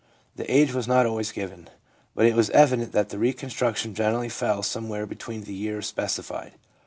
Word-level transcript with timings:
The 0.35 0.51
age 0.51 0.73
was 0.73 0.87
not 0.87 1.05
always 1.05 1.31
given; 1.31 1.69
but 2.15 2.25
it 2.25 2.33
was 2.35 2.49
evident 2.49 2.91
that 2.93 3.09
the 3.09 3.19
reconstruction 3.19 3.93
gener 3.93 4.15
ally 4.15 4.29
fell 4.29 4.63
somewhere 4.63 5.05
between 5.05 5.43
the 5.43 5.53
years 5.53 5.85
specified. 5.85 6.53